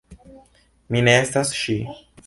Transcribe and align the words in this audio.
Mi 0.95 1.05
ne 1.09 1.15
estas 1.27 1.57
ŝi. 1.63 1.81